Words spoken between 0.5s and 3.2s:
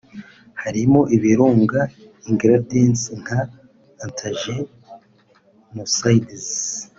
harimo ibirungo (ingredients)